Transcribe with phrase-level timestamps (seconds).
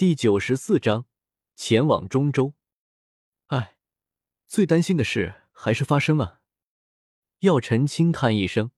[0.00, 1.04] 第九十四章，
[1.54, 2.54] 前往中州。
[3.48, 3.76] 哎，
[4.46, 6.40] 最担心的事还是发生了。
[7.40, 8.70] 药尘轻叹一声，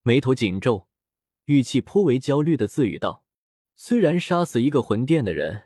[0.00, 0.88] 眉头紧皱，
[1.44, 3.22] 语气颇为焦虑的自语道
[3.76, 5.64] ：“虽然杀死一个魂殿的人，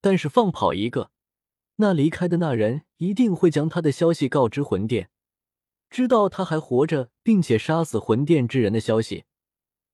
[0.00, 1.10] 但是放跑一个，
[1.76, 5.10] 那离开的那人一定会将他的消息告知魂殿，
[5.90, 9.26] 知道他还活着，并且杀死魂殿之人的消息。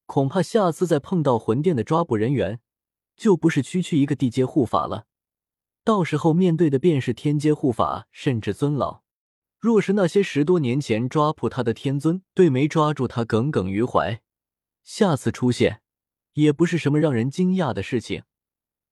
[0.07, 2.61] 恐怕下次再碰到魂殿的抓捕人员。”
[3.17, 5.07] 就不是区区一个地阶护法了，
[5.85, 9.03] 到时候面对的便是天阶护法，甚至尊老。
[9.59, 14.21] 若是那些十多年前抓捕他的天尊对没抓住他耿耿于怀，
[14.83, 15.81] 下次出现
[16.35, 18.25] 也不是什么让人惊讶的事情。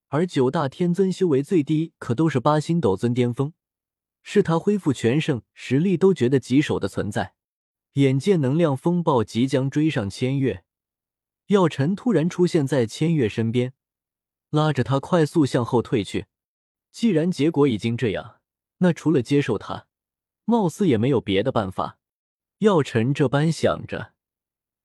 [0.08, 3.52] 而九大天尊修为最低可都是八星斗尊巅峰，
[4.22, 7.34] 是他恢复全盛实力都觉得棘手的存在。
[7.94, 10.64] 眼见能量风暴即将追上千月，
[11.48, 13.74] 药尘突然出现在千月身边。
[14.52, 16.26] 拉着他快速向后退去。
[16.90, 18.40] 既然结果已经这样，
[18.78, 19.86] 那除了接受他，
[20.44, 21.98] 貌似也没有别的办法。
[22.58, 24.12] 药尘这般想着，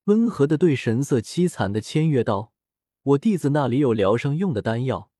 [0.04, 2.54] 温和的对神色凄惨的千月道
[3.02, 5.10] ：“我弟子那里有疗伤用的丹药，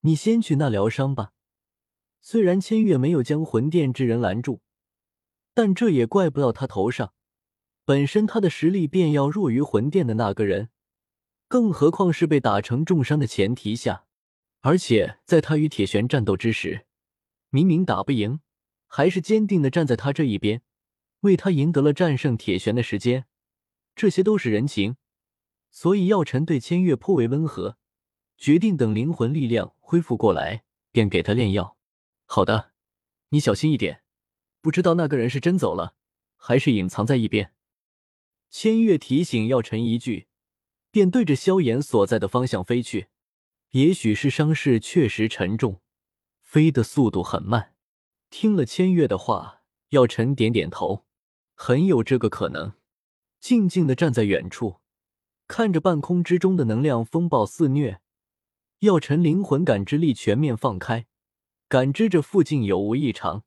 [0.00, 1.32] 你先去那疗伤吧。”
[2.22, 4.62] 虽然千月没有将魂殿之人拦住，
[5.52, 7.12] 但这也怪不到他头上。
[7.84, 10.70] 本身他的实力便要弱于魂殿的那个人。
[11.50, 14.04] 更何况是被打成重伤的前提下，
[14.60, 16.86] 而且在他与铁玄战斗之时，
[17.48, 18.38] 明明打不赢，
[18.86, 20.62] 还是坚定的站在他这一边，
[21.22, 23.24] 为他赢得了战胜铁玄的时间，
[23.96, 24.94] 这些都是人情。
[25.72, 27.76] 所以药尘对千月颇为温和，
[28.36, 30.62] 决定等灵魂力量恢复过来，
[30.92, 31.76] 便给他炼药。
[32.26, 32.70] 好的，
[33.30, 34.04] 你小心一点，
[34.60, 35.96] 不知道那个人是真走了，
[36.36, 37.52] 还是隐藏在一边。
[38.48, 40.28] 千月提醒药尘一句。
[40.90, 43.08] 便对着萧炎所在的方向飞去，
[43.70, 45.80] 也许是伤势确实沉重，
[46.40, 47.74] 飞的速度很慢。
[48.28, 51.04] 听了千月的话，药尘点点头，
[51.54, 52.74] 很有这个可能。
[53.40, 54.80] 静静的站在远处，
[55.48, 58.00] 看着半空之中的能量风暴肆虐，
[58.80, 61.06] 药尘灵魂感知力全面放开，
[61.68, 63.44] 感知着附近有无异常。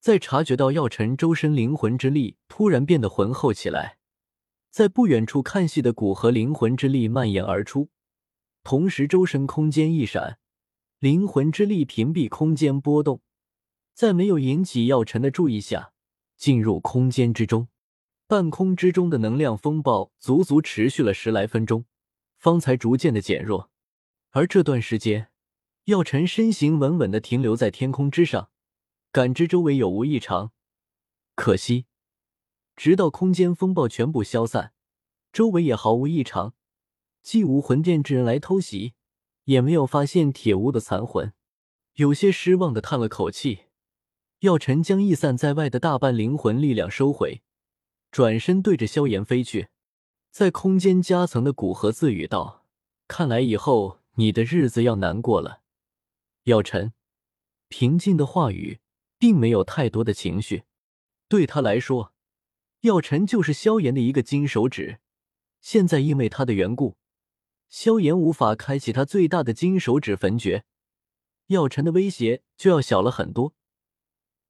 [0.00, 3.98] 在察觉到药尘周身灵魂之力突然变得浑厚起来。
[4.76, 7.88] 在不远处看戏的古河灵魂之力蔓延而出，
[8.62, 10.38] 同时周身空间一闪，
[10.98, 13.22] 灵魂之力屏蔽空间波动，
[13.94, 15.94] 在没有引起药尘的注意下，
[16.36, 17.68] 进入空间之中。
[18.26, 21.86] 半空之中的能量风暴足足持续了十来分钟，
[22.36, 23.70] 方才逐渐的减弱。
[24.32, 25.28] 而这段时间，
[25.84, 28.50] 药尘身形稳稳的停留在天空之上，
[29.10, 30.52] 感知周围有无异常。
[31.34, 31.86] 可惜。
[32.76, 34.72] 直到空间风暴全部消散，
[35.32, 36.54] 周围也毫无异常，
[37.22, 38.92] 既无魂殿之人来偷袭，
[39.44, 41.32] 也没有发现铁屋的残魂，
[41.94, 43.64] 有些失望的叹了口气。
[44.40, 47.42] 药尘将逸散在外的大半灵魂力量收回，
[48.10, 49.68] 转身对着萧炎飞去，
[50.30, 52.66] 在空间夹层的古河自语道
[53.08, 55.62] ：“看来以后你的日子要难过了。”
[56.44, 56.92] 药尘
[57.68, 58.78] 平静的话语，
[59.18, 60.64] 并没有太多的情绪，
[61.28, 62.12] 对他来说。
[62.80, 65.00] 药尘就是萧炎的一个金手指，
[65.60, 66.96] 现在因为他的缘故，
[67.68, 70.64] 萧炎无法开启他最大的金手指焚诀，
[71.48, 73.54] 药尘的威胁就要小了很多。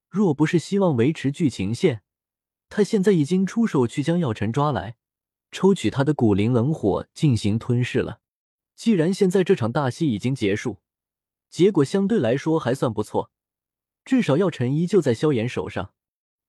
[0.08, 2.02] 若不是希望维持剧情线，
[2.68, 4.96] 他现在已经出手去将药尘抓来，
[5.50, 8.20] 抽取他的古灵冷火进行吞噬了。
[8.74, 10.78] 既然现在这场大戏已经结束，
[11.48, 13.30] 结果相对来说还算不错，
[14.04, 15.94] 至少药尘依旧在萧炎手上。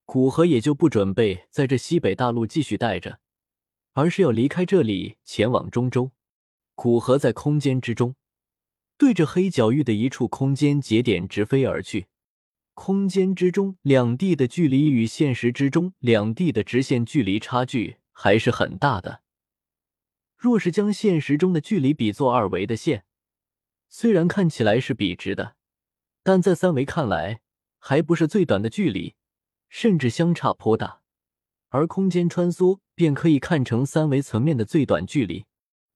[0.08, 3.20] 古河也就不准备在这西北大陆继续待着，
[3.92, 6.12] 而是要离开这里前往中州。
[6.76, 8.16] 古河在空间之中，
[8.98, 12.08] 对着黑角域的一处空间节点直飞而去。
[12.74, 19.24] 空间之中两地的距离与现实之中两地的直线距离差距还是很大的。
[20.38, 23.04] 若是将现实中的距离比作二维的线，
[23.90, 25.58] 虽然看起来是笔直的，
[26.24, 27.42] 但在三维看来
[27.78, 29.17] 还不是最短的距离。
[29.70, 31.02] 甚至相差颇大，
[31.70, 35.46] 而空间穿梭便可以看成三维层面的最短距离。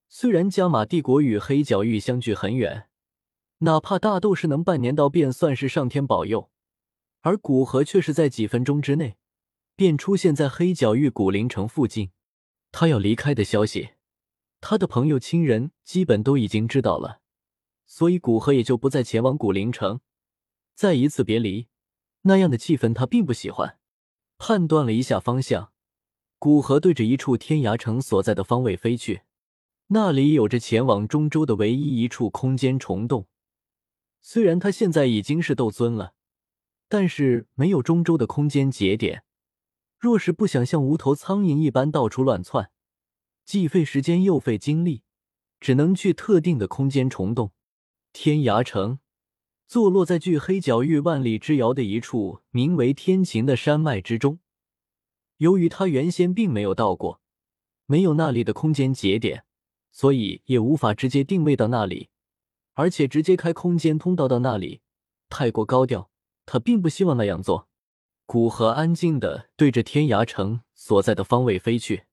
[0.10, 2.90] 虽然加玛帝国与黑角域相距很远，
[3.60, 6.50] 哪怕大斗士能半年到，便算是上天保佑。
[7.22, 9.16] 而古河却是在几分钟之内
[9.76, 12.12] 便出现在黑角域古灵城附近。
[12.72, 13.92] 他要离开的消息，
[14.60, 17.22] 他的朋友亲人基本都已经知道了，
[17.86, 20.02] 所以古河也就不再前往古灵城，
[20.74, 21.68] 再一次别离。
[22.24, 23.78] 那样的气氛他并不喜欢。
[24.38, 25.72] 判断了一下方向，
[26.40, 29.22] 古河对着一处天涯城所在的方位飞去。
[29.88, 33.28] 那里有着前往中州的唯一一处空间虫洞，
[34.22, 36.14] 虽然他现在已经是斗尊了，
[36.88, 39.24] 但是没有中州的空间节点，
[40.00, 42.72] 若是不想像无头苍蝇一般到处乱窜，
[43.44, 45.04] 既费时间又费精力，
[45.60, 47.52] 只能去特定的空间虫洞。
[48.14, 49.00] 天涯城
[49.72, 54.40] 坐落在距黑角域万里之遥的一处名为天晴的山脉之中。
[55.38, 57.22] 由于他原先并没有到过，
[57.86, 59.46] 没有那里的空间节点，
[59.90, 62.10] 所以也无法直接定位到那里。
[62.74, 64.82] 而且直接开空间通道到那里
[65.30, 66.12] 太过高调，
[66.46, 67.70] 他并不希望那样做。
[68.26, 72.04] 古河安静的对着天涯城所在的方位飞去，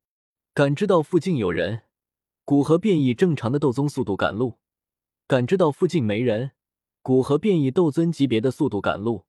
[0.55, 1.83] 感知到附近有人，
[2.45, 4.61] 古河便以正常的斗宗速度赶路；
[5.27, 6.53] 感知到附近没人，
[7.03, 9.25] 古河便以斗尊级别的速度赶路。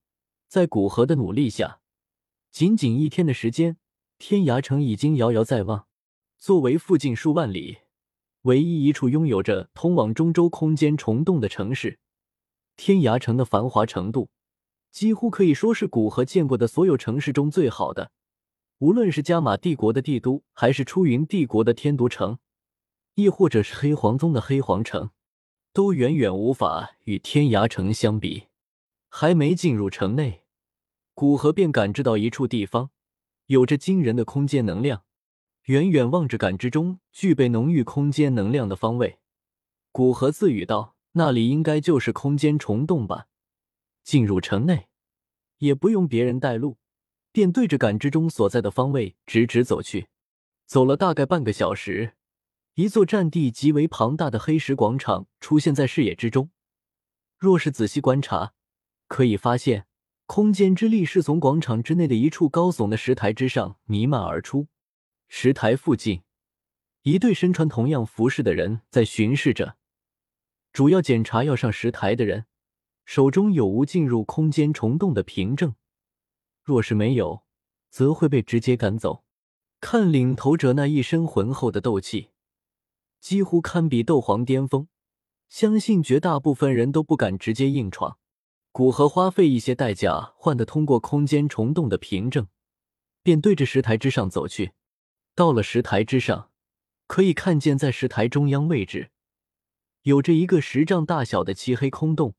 [0.48, 1.82] 在古河的努力下，
[2.52, 3.78] 仅仅一天的时间，
[4.18, 5.88] 天涯城已经遥遥在望。
[6.38, 7.80] 作为附近数万里。
[8.44, 12.00] 唯一一处拥有着通往中州空间虫洞的城市，
[12.78, 14.30] 天涯城的繁华程度
[14.92, 18.14] 几乎可以说是古河见过的所有城市中最好的。
[18.78, 22.40] 无论是加玛帝国的帝都，还是出云帝国的天都城，
[23.16, 25.12] 亦或者是黑皇宗的黑皇城，
[25.74, 28.48] 都远远无法与天涯城相比。
[29.10, 30.44] 还没进入城内，
[31.14, 32.92] 古河便感知到一处地方
[33.48, 35.04] 有着惊人的空间能量。
[35.66, 39.20] 远远望着，感知中具备浓郁空间能量的方位，
[39.92, 43.28] 古河自语道：“那里应该就是空间虫洞吧？”
[44.04, 44.88] 进入城内，
[45.58, 46.78] 也不用别人带路，
[47.32, 50.08] 便对着感知中所在的方位直直走去。
[50.66, 52.14] 走了大概半个小时，
[52.76, 56.50] 一座占地极为庞大的黑石广场出现在视野之中。
[57.38, 58.54] 若是仔细观察，
[59.08, 59.88] 可以发现，
[60.26, 64.68] 空间之力是从广场之内的一处高耸的石台之上弥漫而出。
[65.28, 66.24] 石台附近，
[67.04, 69.78] 一对身穿同样服饰的人在巡视着，
[70.72, 72.46] 主要检查要上石台的人
[73.06, 75.76] 手中有无进入空间虫洞的凭证。
[76.64, 77.44] 若是没有，
[77.90, 79.24] 则会被直接赶走。
[79.82, 82.30] 看领头者那一身浑厚的斗气，
[83.20, 84.88] 几乎堪比斗皇巅峰，
[85.50, 88.18] 相信绝大部分人都不敢直接硬闯。
[88.72, 92.48] 古河花费一些代价换得通过空间虫洞的凭证，
[93.24, 94.74] 便对着石台之上走去。
[95.36, 96.52] 到了石台之上，
[97.08, 99.12] 可以看见在石台中央位置，
[100.04, 102.36] 有着一个十丈大小的漆黑空洞，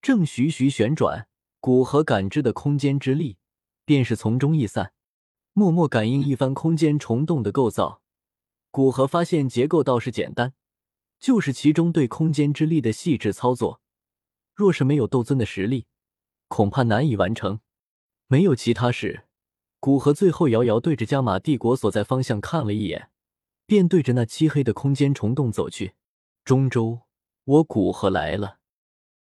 [0.00, 1.28] 正徐徐旋转。
[1.60, 3.36] 古河感知的空间之力，
[3.84, 4.92] 便是从中溢散。
[5.52, 8.01] 默默感应一番空间虫洞的构造，
[8.72, 10.54] 古河发现结构倒是简单，
[11.20, 13.82] 就是其中对空间之力的细致操作，
[14.54, 15.84] 若是没有斗尊的实力，
[16.48, 17.60] 恐怕难以完成。
[18.28, 19.24] 没有其他事。
[19.78, 23.10] 古河最后遥遥对着加玛帝国所在方向看了一眼，
[23.66, 25.92] 便对着那漆黑的空间虫洞走去。
[26.42, 27.00] 中州，
[27.44, 28.60] 我古河来了。